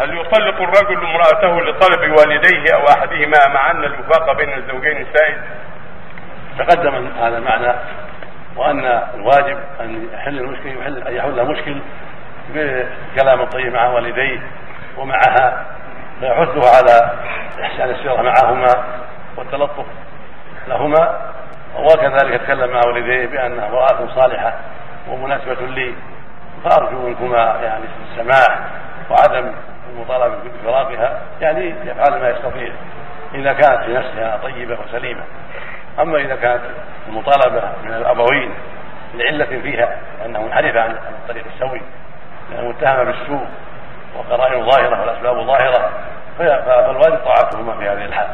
[0.00, 5.38] هل يطلق الرجل امرأته لطلب والديه أو أحدهما مع أن الوفاق بين الزوجين سائد؟
[6.58, 7.74] تقدم هذا المعنى
[8.56, 11.76] وأن الواجب أن يحل المشكل يحل أن يحل المشكل
[12.54, 14.40] بالكلام الطيب مع والديه
[14.98, 15.66] ومعها
[16.20, 17.10] فيحثها على
[17.62, 18.84] إحسان السيرة معهما
[19.36, 19.86] والتلطف
[20.68, 21.32] لهما
[21.76, 24.54] وكذلك تكلم مع والديه بأنها امرأة صالحة
[25.08, 25.94] ومناسبة لي
[26.64, 28.58] فأرجو منكما يعني السماح
[29.10, 29.52] وعدم
[30.10, 32.72] المطالبة بفراقها يعني يفعل ما يستطيع.
[33.34, 35.22] إذا كانت في نفسها طيبة وسليمة.
[36.00, 36.62] أما إذا كانت
[37.08, 38.54] المطالبة من الأبوين
[39.14, 41.80] لعلة فيها أنه منحرف عن الطريق السوي
[42.50, 43.46] لأنه متهم بالسوء
[44.18, 45.90] وقرائن ظاهرة والأسباب ظاهرة
[46.38, 48.28] فالواجب طاعتهما في هذه الحال.